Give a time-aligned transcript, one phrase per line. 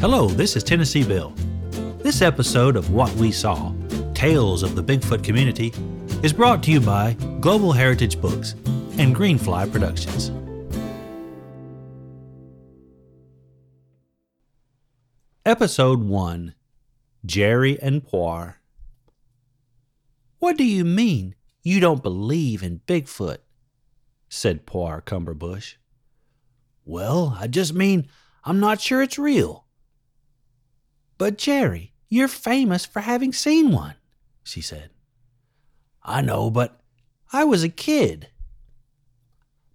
[0.00, 1.30] Hello, this is Tennessee Bill.
[2.04, 3.74] This episode of What We Saw
[4.14, 5.72] Tales of the Bigfoot Community
[6.22, 8.52] is brought to you by Global Heritage Books
[8.96, 10.30] and Greenfly Productions.
[15.44, 16.54] Episode 1
[17.26, 18.54] Jerry and Poire.
[20.38, 21.34] What do you mean
[21.64, 23.38] you don't believe in Bigfoot?
[24.28, 25.74] said Poire Cumberbush.
[26.84, 28.08] Well, I just mean
[28.44, 29.64] I'm not sure it's real.
[31.18, 33.96] But Jerry, you're famous for having seen one,
[34.44, 34.90] she said.
[36.02, 36.80] I know, but
[37.32, 38.28] I was a kid.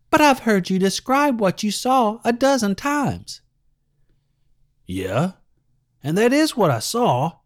[0.09, 3.41] But I've heard you describe what you saw a dozen times.
[4.85, 5.33] Yeah,
[6.03, 7.39] and that is what I saw,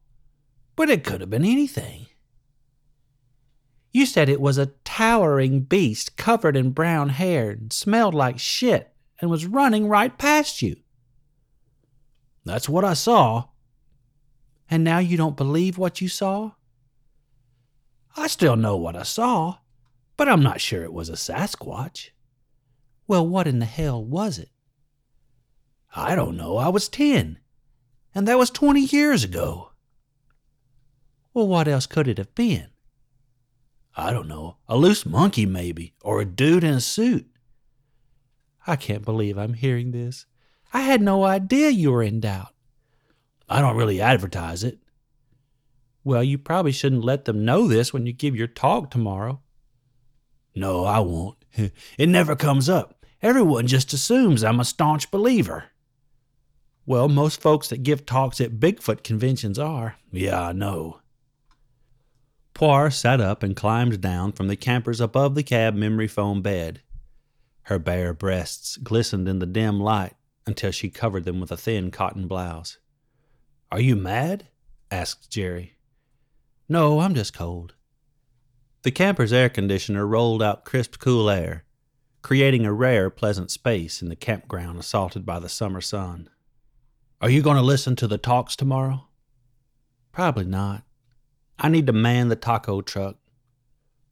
[0.76, 2.08] but it could have been anything.
[3.92, 8.94] You said it was a towering beast covered in brown hair and smelled like shit
[9.20, 10.78] and was running right past you.
[12.46, 13.46] That's what I saw.
[14.70, 16.52] And now you don't believe what you saw?
[18.16, 19.58] I still know what I saw,
[20.18, 22.10] but I'm not sure it was a Sasquatch.
[23.08, 24.50] Well, what in the hell was it?
[25.96, 26.58] I don't know.
[26.58, 27.40] I was 10.
[28.14, 29.72] And that was 20 years ago.
[31.34, 32.68] Well, what else could it have been?
[33.96, 34.58] I don't know.
[34.68, 37.28] A loose monkey, maybe, or a dude in a suit.
[38.66, 40.26] I can't believe I'm hearing this.
[40.74, 42.54] I had no idea you were in doubt.
[43.50, 44.80] I don't really advertise it.
[46.04, 49.42] Well, you probably shouldn't let them know this when you give your talk tomorrow.
[50.56, 51.38] No, I won't.
[51.98, 53.06] It never comes up.
[53.22, 55.66] Everyone just assumes I'm a staunch believer.
[56.86, 59.96] Well, most folks that give talks at Bigfoot conventions are.
[60.12, 61.00] Yeah, I know.
[62.54, 66.82] Poire sat up and climbed down from the campers above the cab memory foam bed.
[67.64, 70.14] Her bare breasts glistened in the dim light
[70.46, 72.78] until she covered them with a thin cotton blouse.
[73.72, 74.48] Are you mad?
[74.90, 75.74] asked Jerry.
[76.70, 77.74] No, I'm just cold.
[78.84, 81.66] The camper's air conditioner rolled out crisp, cool air,
[82.22, 86.30] creating a rare, pleasant space in the campground assaulted by the summer sun.
[87.20, 89.08] Are you going to listen to the talks tomorrow?
[90.12, 90.84] Probably not.
[91.60, 93.18] I need to man the taco truck.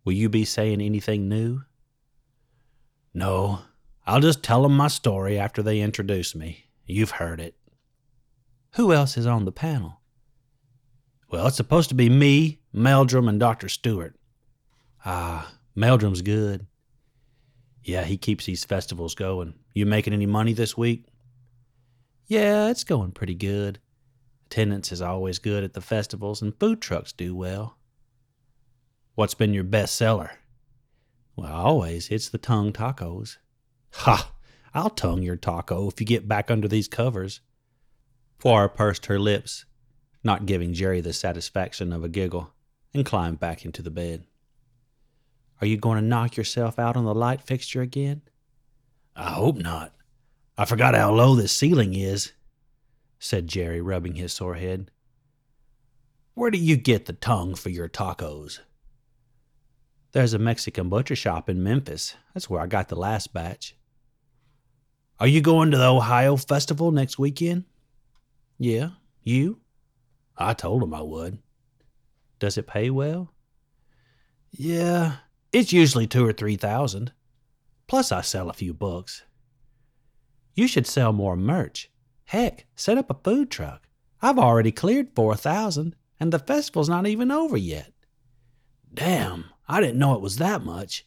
[0.03, 1.61] Will you be saying anything new?
[3.13, 3.61] No,
[4.05, 6.65] I'll just tell them my story after they introduce me.
[6.85, 7.55] You've heard it.
[8.75, 10.01] Who else is on the panel?
[11.31, 13.69] Well, it's supposed to be me, Meldrum, and Dr.
[13.69, 14.15] Stewart.
[15.05, 16.67] Ah, Meldrum's good.
[17.83, 19.53] Yeah, he keeps these festivals going.
[19.73, 21.05] You making any money this week?
[22.27, 23.79] Yeah, it's going pretty good.
[24.47, 27.77] Attendance is always good at the festivals, and food trucks do well.
[29.13, 30.31] What's been your best seller?
[31.37, 33.37] Well, always, it's the tongue tacos.
[33.91, 34.31] Ha!
[34.73, 37.39] I'll tongue your taco if you get back under these covers.
[38.39, 39.65] Poire pursed her lips,
[40.23, 42.53] not giving Jerry the satisfaction of a giggle,
[42.93, 44.25] and climbed back into the bed.
[45.61, 48.21] Are you going to knock yourself out on the light fixture again?
[49.15, 49.93] I hope not.
[50.57, 52.33] I forgot how low this ceiling is,
[53.19, 54.91] said Jerry, rubbing his sore head.
[56.33, 58.59] Where do you get the tongue for your tacos?
[60.11, 62.15] There's a Mexican butcher shop in Memphis.
[62.33, 63.75] That's where I got the last batch.
[65.19, 67.63] Are you going to the Ohio Festival next weekend?
[68.57, 68.91] Yeah,
[69.23, 69.59] you?
[70.37, 71.39] I told him I would.
[72.39, 73.33] Does it pay well?
[74.51, 75.17] Yeah,
[75.51, 77.11] it's usually two or three thousand.
[77.87, 79.23] Plus, I sell a few books.
[80.53, 81.89] You should sell more merch.
[82.25, 83.87] Heck, set up a food truck.
[84.21, 87.91] I've already cleared four thousand, and the festival's not even over yet.
[88.93, 91.05] Damn, I didn't know it was that much.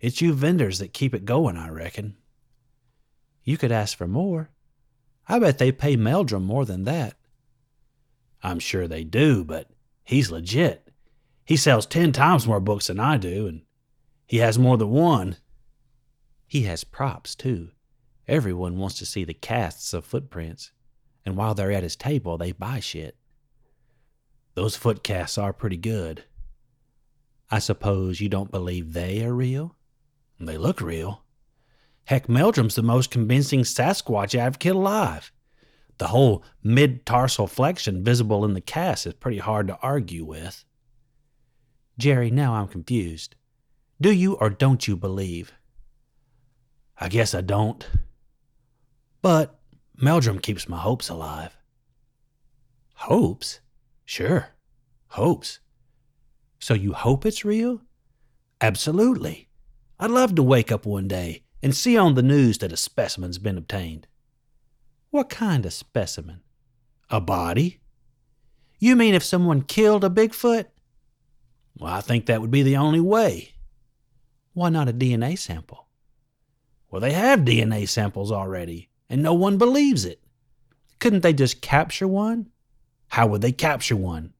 [0.00, 2.16] It's you vendors that keep it going, I reckon.
[3.44, 4.50] You could ask for more.
[5.28, 7.14] I bet they pay Meldrum more than that.
[8.42, 9.70] I'm sure they do, but
[10.04, 10.90] he's legit.
[11.44, 13.62] He sells ten times more books than I do, and
[14.26, 15.36] he has more than one.
[16.46, 17.70] He has props, too.
[18.26, 20.72] Everyone wants to see the casts of footprints,
[21.24, 23.16] and while they're at his table, they buy shit.
[24.54, 26.24] Those foot casts are pretty good.
[27.50, 29.76] I suppose you don't believe they are real?
[30.38, 31.22] They look real.
[32.08, 35.30] Heck, Meldrum's the most convincing Sasquatch advocate alive.
[35.98, 40.64] The whole mid tarsal flexion visible in the cast is pretty hard to argue with.
[41.98, 43.34] Jerry, now I'm confused.
[44.00, 45.52] Do you or don't you believe?
[46.96, 47.86] I guess I don't.
[49.20, 49.60] But
[49.94, 51.58] Meldrum keeps my hopes alive.
[52.94, 53.60] Hopes?
[54.06, 54.48] Sure,
[55.08, 55.58] hopes.
[56.58, 57.82] So you hope it's real?
[58.62, 59.48] Absolutely.
[60.00, 63.38] I'd love to wake up one day and see on the news that a specimen's
[63.38, 64.06] been obtained.
[65.10, 66.40] What kind of specimen?
[67.10, 67.80] A body?
[68.78, 70.66] You mean if someone killed a Bigfoot?
[71.78, 73.54] Well, I think that would be the only way.
[74.52, 75.86] Why not a DNA sample?
[76.90, 80.20] Well, they have DNA samples already, and no one believes it.
[80.98, 82.50] Couldn't they just capture one?
[83.08, 84.34] How would they capture one?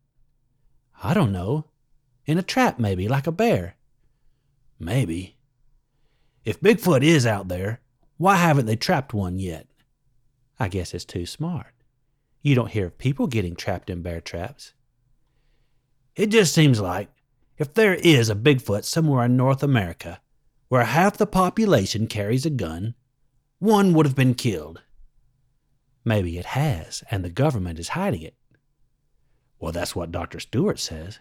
[1.02, 1.66] I don't know.
[2.26, 3.76] In a trap, maybe, like a bear.
[4.78, 5.38] Maybe.
[6.48, 7.82] If Bigfoot is out there,
[8.16, 9.66] why haven't they trapped one yet?
[10.58, 11.74] I guess it's too smart.
[12.40, 14.72] You don't hear of people getting trapped in bear traps.
[16.16, 17.10] It just seems like
[17.58, 20.22] if there is a Bigfoot somewhere in North America
[20.68, 22.94] where half the population carries a gun,
[23.58, 24.80] one would have been killed.
[26.02, 28.36] Maybe it has, and the government is hiding it.
[29.60, 30.40] Well, that's what Dr.
[30.40, 31.18] Stewart says.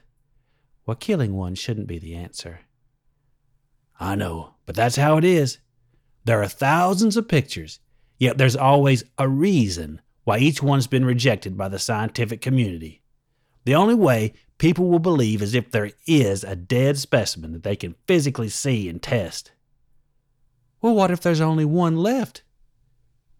[0.85, 2.61] Well, killing one shouldn't be the answer.
[3.99, 5.57] I know, but that's how it is.
[6.25, 7.79] There are thousands of pictures,
[8.17, 13.01] yet there's always a reason why each one's been rejected by the scientific community.
[13.63, 17.75] The only way people will believe is if there is a dead specimen that they
[17.75, 19.51] can physically see and test.
[20.81, 22.43] Well, what if there's only one left?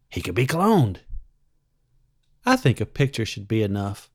[0.09, 0.97] He could be cloned.
[2.45, 4.09] I think a picture should be enough.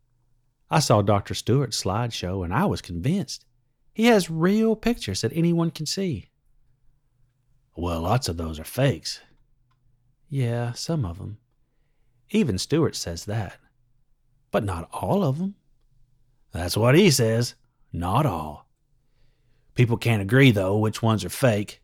[0.70, 1.34] I saw Dr.
[1.34, 3.44] Stewart's slideshow and I was convinced.
[3.92, 6.30] He has real pictures that anyone can see.
[7.74, 9.20] Well, lots of those are fakes.
[10.28, 11.38] Yeah, some of them.
[12.30, 13.56] Even Stewart says that.
[14.50, 15.54] But not all of them.
[16.52, 17.54] That's what he says.
[17.92, 18.66] Not all.
[19.74, 21.80] People can't agree, though, which ones are fake.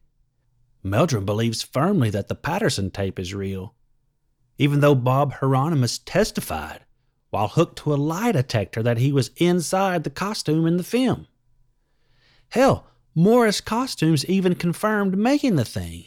[0.82, 3.74] Meldrum believes firmly that the Patterson tape is real,
[4.58, 6.84] even though Bob Heironimus testified
[7.30, 11.26] while hooked to a lie detector that he was inside the costume in the film.
[12.50, 12.86] Hell,
[13.18, 16.04] Morris Costumes even confirmed making the thing.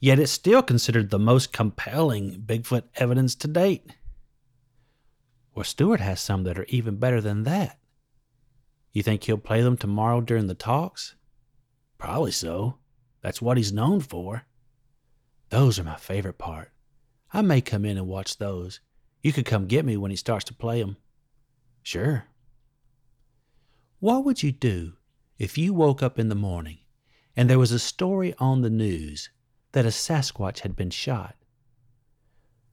[0.00, 3.92] Yet it's still considered the most compelling Bigfoot evidence to date.
[5.54, 7.78] Well, Stewart has some that are even better than that.
[8.94, 11.16] You think he'll play them tomorrow during the talks?
[11.98, 12.78] Probably so.
[13.20, 14.46] That's what he's known for.
[15.50, 16.70] Those are my favorite part.
[17.30, 18.80] I may come in and watch those.
[19.22, 20.96] You could come get me when he starts to play them.
[21.82, 22.24] Sure.
[24.00, 24.94] What would you do
[25.38, 26.78] if you woke up in the morning
[27.36, 29.30] and there was a story on the news
[29.72, 31.36] that a Sasquatch had been shot?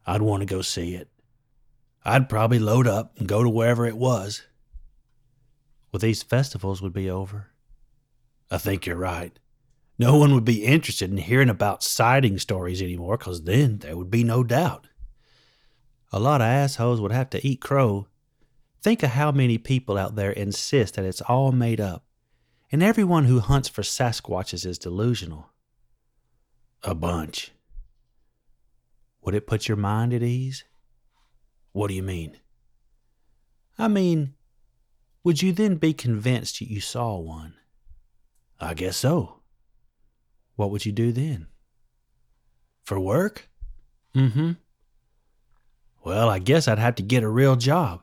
[0.05, 1.09] I'd want to go see it.
[2.05, 4.43] I'd probably load up and go to wherever it was.
[5.91, 7.51] Well, these festivals would be over.
[8.51, 9.37] I think you're right.
[9.99, 14.09] No one would be interested in hearing about sighting stories anymore because then there would
[14.09, 14.87] be no doubt.
[16.11, 18.07] A lot of assholes would have to eat crow.
[18.81, 22.05] Think of how many people out there insist that it's all made up,
[22.73, 25.51] and everyone who hunts for Sasquatches is delusional.
[26.81, 27.51] A bunch.
[29.21, 30.63] Would it put your mind at ease?
[31.71, 32.37] What do you mean?
[33.77, 34.33] I mean,
[35.23, 37.53] would you then be convinced you saw one?
[38.59, 39.41] I guess so.
[40.55, 41.45] What would you do then?
[42.85, 43.49] For work?
[44.15, 44.51] Mm hmm.
[46.03, 48.01] Well, I guess I'd have to get a real job.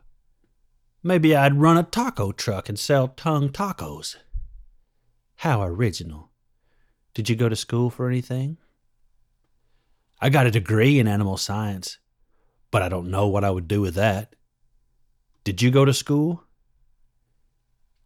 [1.02, 4.16] Maybe I'd run a taco truck and sell tongue tacos.
[5.40, 6.28] How original.
[7.14, 8.58] Did you go to school for anything?
[10.20, 11.96] I got a degree in animal science,
[12.70, 14.36] but I don't know what I would do with that.
[15.42, 16.44] Did you go to school?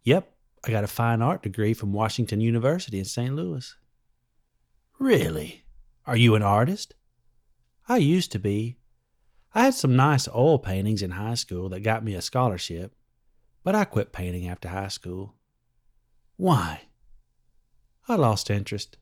[0.03, 0.31] Yep,
[0.63, 3.35] I got a fine art degree from Washington University in St.
[3.35, 3.75] Louis.
[4.97, 5.65] Really?
[6.05, 6.93] Are you an artist?
[7.89, 8.77] I used to be.
[9.53, 12.95] I had some nice oil paintings in high school that got me a scholarship,
[13.61, 15.35] but I quit painting after high school.
[16.37, 16.83] Why?
[18.07, 18.97] I lost interest,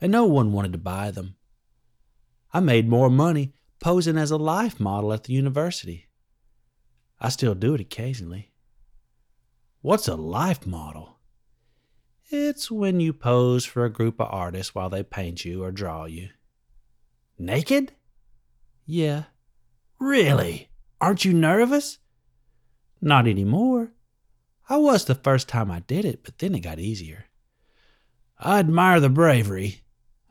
[0.00, 1.36] and no one wanted to buy them.
[2.52, 6.08] I made more money posing as a life model at the university.
[7.20, 8.52] I still do it occasionally.
[9.80, 11.18] What's a life model?
[12.28, 16.06] It's when you pose for a group of artists while they paint you or draw
[16.06, 16.30] you.
[17.38, 17.92] Naked?
[18.84, 19.24] Yeah.
[20.00, 20.68] Really?
[21.00, 21.98] Aren't you nervous?
[23.00, 23.92] Not anymore.
[24.68, 27.26] I was the first time I did it, but then it got easier.
[28.38, 29.82] I admire the bravery.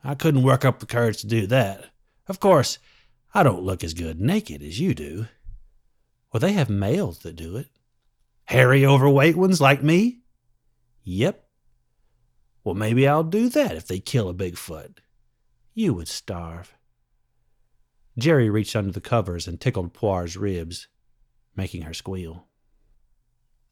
[0.04, 1.86] I couldn't work up the courage to do that.
[2.28, 2.78] Of course,
[3.34, 5.26] I don't look as good naked as you do.
[6.32, 7.68] Well, they have males that do it.
[8.44, 10.20] Hairy, overweight ones like me?
[11.02, 11.44] Yep.
[12.62, 14.98] Well, maybe I'll do that if they kill a Bigfoot.
[15.74, 16.74] You would starve.
[18.18, 20.88] Jerry reached under the covers and tickled Poire's ribs,
[21.54, 22.46] making her squeal.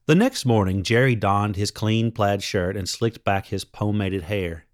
[0.07, 4.67] The next morning, Jerry donned his clean plaid shirt and slicked back his pomaded hair.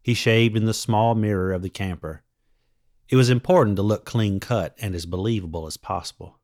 [0.00, 2.22] He shaved in the small mirror of the camper.
[3.08, 6.38] It was important to look clean cut and as believable as possible.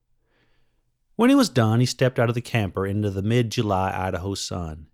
[1.15, 4.35] When he was done, he stepped out of the camper into the mid July Idaho
[4.35, 4.89] sun.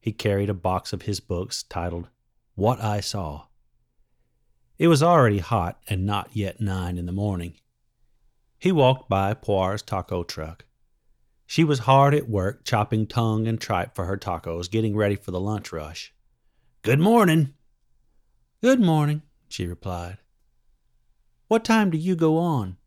[0.00, 2.08] He carried a box of his books titled
[2.56, 3.46] What I Saw.
[4.78, 7.54] It was already hot and not yet nine in the morning.
[8.58, 10.64] He walked by Poire's taco truck.
[11.46, 15.30] She was hard at work chopping tongue and tripe for her tacos, getting ready for
[15.30, 16.14] the lunch rush.
[16.82, 17.54] Good morning.
[18.60, 20.18] Good morning, she replied.
[21.48, 22.78] What time do you go on?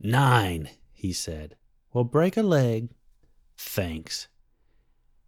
[0.00, 1.56] Nine, he said.
[1.92, 2.90] Well, break a leg.
[3.56, 4.28] Thanks.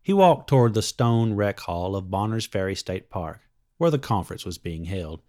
[0.03, 3.41] He walked toward the stone rec hall of Bonner's Ferry State Park,
[3.77, 5.23] where the conference was being held.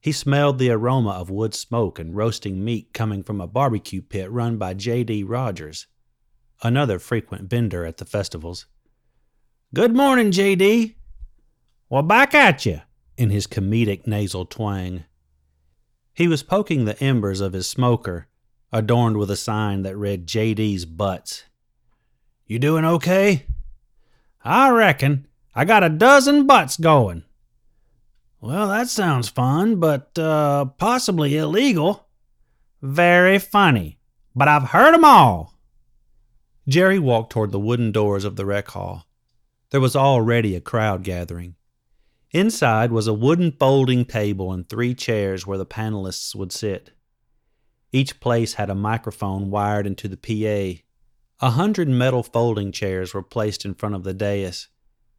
[0.00, 4.30] He smelled the aroma of wood smoke and roasting meat coming from a barbecue pit
[4.30, 5.24] run by J.D.
[5.24, 5.86] Rogers,
[6.62, 8.66] another frequent vendor at the festivals.
[9.74, 10.96] Good morning, J.D.
[11.88, 12.80] Well, back at you,
[13.16, 15.04] in his comedic nasal twang.
[16.14, 18.28] He was poking the embers of his smoker,
[18.72, 21.44] adorned with a sign that read J.D.'s Butts.
[22.46, 23.46] You doing okay?
[24.44, 25.26] I reckon.
[25.54, 27.24] I got a dozen butts going.
[28.40, 32.06] Well, that sounds fun, but uh, possibly illegal.
[32.82, 33.98] Very funny,
[34.34, 35.55] but I've heard 'em all.
[36.68, 39.06] Jerry walked toward the wooden doors of the rec hall.
[39.70, 41.54] There was already a crowd gathering.
[42.32, 46.90] Inside was a wooden folding table and three chairs where the panelists would sit.
[47.92, 50.82] Each place had a microphone wired into the PA.
[51.46, 54.68] A hundred metal folding chairs were placed in front of the dais,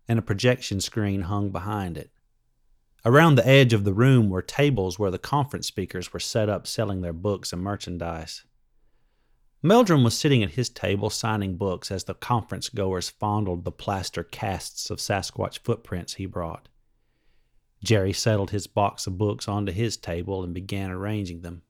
[0.07, 2.11] and a projection screen hung behind it.
[3.05, 6.67] Around the edge of the room were tables where the conference speakers were set up
[6.67, 8.43] selling their books and merchandise.
[9.63, 14.23] Meldrum was sitting at his table signing books as the conference goers fondled the plaster
[14.23, 16.69] casts of Sasquatch footprints he brought.
[17.83, 21.63] Jerry settled his box of books onto his table and began arranging them.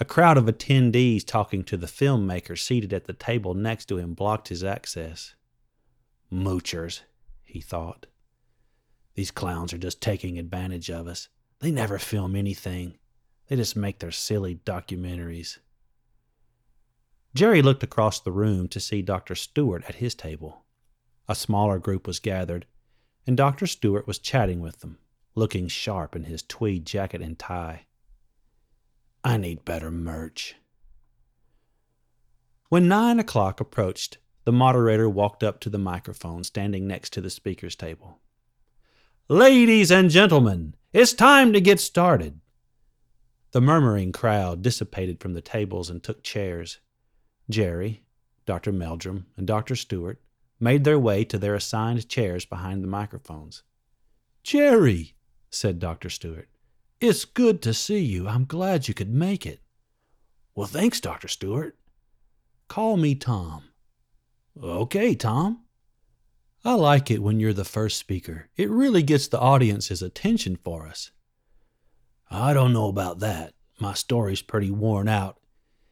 [0.00, 4.14] A crowd of attendees talking to the filmmaker seated at the table next to him
[4.14, 5.34] blocked his access.
[6.32, 7.02] Moochers,
[7.44, 8.06] he thought.
[9.14, 11.28] These clowns are just taking advantage of us.
[11.60, 12.98] They never film anything.
[13.46, 15.58] They just make their silly documentaries.
[17.34, 19.34] Jerry looked across the room to see Dr.
[19.34, 20.64] Stewart at his table.
[21.28, 22.66] A smaller group was gathered,
[23.26, 23.66] and Dr.
[23.66, 24.98] Stewart was chatting with them,
[25.34, 27.86] looking sharp in his tweed jacket and tie.
[29.24, 30.54] I need better merch.
[32.68, 37.30] When nine o'clock approached, the moderator walked up to the microphone standing next to the
[37.30, 38.20] speaker's table.
[39.28, 42.40] Ladies and gentlemen, it's time to get started.
[43.52, 46.78] The murmuring crowd dissipated from the tables and took chairs.
[47.50, 48.02] Jerry,
[48.46, 48.72] Dr.
[48.72, 49.76] Meldrum, and Dr.
[49.76, 50.20] Stewart
[50.60, 53.62] made their way to their assigned chairs behind the microphones.
[54.42, 55.14] Jerry,
[55.50, 56.10] said Dr.
[56.10, 56.48] Stewart,
[57.00, 58.28] it's good to see you.
[58.28, 59.60] I'm glad you could make it.
[60.54, 61.28] Well, thanks, Dr.
[61.28, 61.76] Stewart.
[62.68, 63.64] Call me Tom.
[64.62, 65.64] Okay, Tom.
[66.64, 68.48] I like it when you're the first speaker.
[68.56, 71.10] It really gets the audience's attention for us.
[72.30, 73.52] I don't know about that.
[73.78, 75.38] My story's pretty worn out.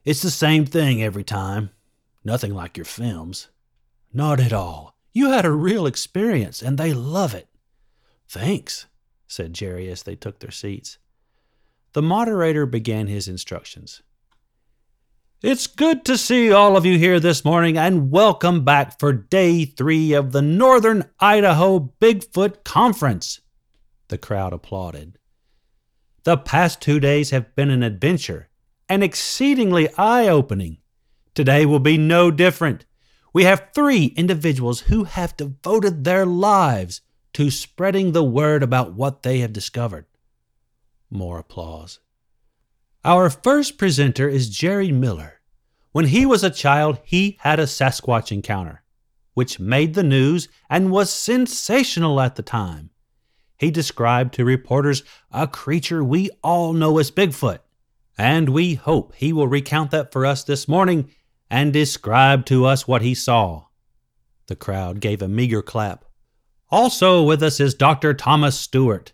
[0.05, 1.71] It's the same thing every time.
[2.25, 3.49] Nothing like your films.
[4.13, 4.97] Not at all.
[5.13, 7.47] You had a real experience, and they love it.
[8.29, 8.87] Thanks,
[9.29, 10.99] said Jerry as they took their seats.
[11.93, 14.03] The moderator began his instructions.
[15.41, 19.65] It's good to see all of you here this morning and welcome back for day
[19.65, 23.41] three of the Northern Idaho Bigfoot Conference.
[24.09, 25.19] The crowd applauded.
[26.25, 28.49] The past two days have been an adventure
[28.93, 30.77] and exceedingly eye opening.
[31.35, 32.85] Today will be no different.
[33.33, 37.01] We have three individuals who have devoted their lives
[37.33, 40.05] to spreading the word about what they have discovered.
[41.09, 42.01] More applause.
[43.03, 45.41] Our first presenter is Jerry Miller.
[45.93, 48.83] When he was a child, he had a Sasquatch encounter,
[49.33, 52.91] which made the news and was sensational at the time.
[53.57, 57.61] He described to reporters a creature we all know as Bigfoot,
[58.23, 61.11] and we hope he will recount that for us this morning
[61.51, 63.65] and describe to us what he saw.
[64.47, 66.05] The crowd gave a meager clap.
[66.71, 68.15] Also with us is Dr.
[68.15, 69.13] Thomas Stewart.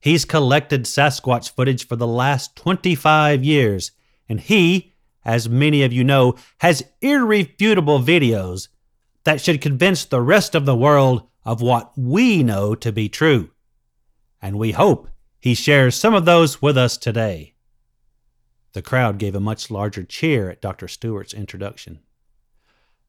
[0.00, 3.92] He's collected Sasquatch footage for the last 25 years,
[4.28, 8.66] and he, as many of you know, has irrefutable videos
[9.22, 13.52] that should convince the rest of the world of what we know to be true.
[14.42, 17.54] And we hope he shares some of those with us today.
[18.72, 20.86] The crowd gave a much larger cheer at Dr.
[20.86, 22.00] Stewart's introduction.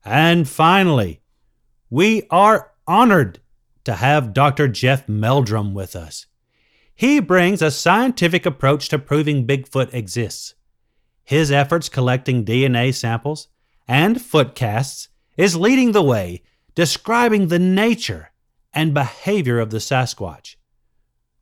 [0.04, 1.22] And finally,
[1.90, 3.40] we are honored
[3.84, 4.68] to have Dr.
[4.68, 6.26] Jeff Meldrum with us.
[6.96, 10.56] He brings a scientific approach to proving Bigfoot exists.
[11.24, 13.48] His efforts collecting DNA samples
[13.88, 16.44] and Footcasts is leading the way,
[16.76, 18.32] describing the nature
[18.74, 20.56] and behavior of the Sasquatch.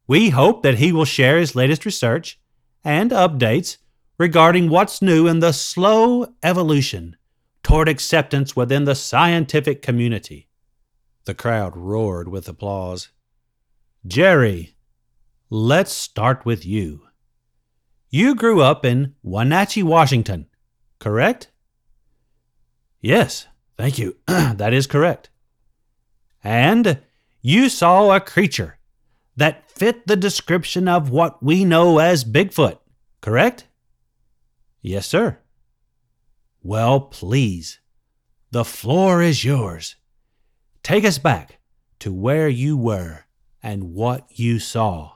[0.08, 2.40] We hope that he will share his latest research
[2.84, 3.78] and updates
[4.20, 7.16] regarding what's new in the slow evolution
[7.64, 10.50] toward acceptance within the scientific community.
[11.24, 13.10] The crowd roared with applause.
[14.06, 14.76] Jerry,
[15.50, 17.04] let's start with you.
[18.10, 20.48] You grew up in Wenatchee, Washington,
[21.00, 21.50] correct?
[23.00, 23.48] Yes,
[23.78, 24.18] thank you.
[24.28, 25.30] that is correct.
[26.44, 27.00] And
[27.42, 28.80] you saw a creature
[29.38, 32.80] that fit the description of what we know as Bigfoot,
[33.22, 33.69] correct?
[34.82, 35.40] Yes, sir.
[36.62, 37.80] Well, please,
[38.52, 39.96] the floor is yours.
[40.84, 41.60] Take us back
[42.00, 43.26] to where you were
[43.62, 45.14] and what you saw.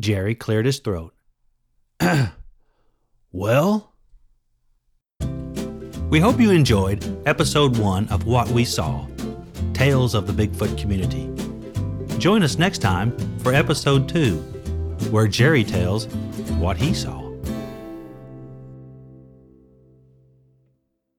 [0.00, 1.14] Jerry cleared his throat.
[3.32, 3.94] well,
[6.08, 9.06] we hope you enjoyed episode one of What We Saw
[9.74, 11.28] Tales of the Bigfoot Community.
[12.18, 14.38] Join us next time for episode two,
[15.10, 16.06] where Jerry tells
[16.58, 17.27] what he saw.